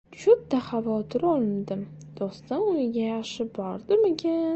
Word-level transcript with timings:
—Juda 0.21 0.59
xavotir 0.69 1.25
oldim, 1.31 1.83
do‘stim 2.21 2.63
uyiga 2.71 3.05
yaxshi 3.09 3.47
bordimikin 3.59 4.35
deb? 4.41 4.49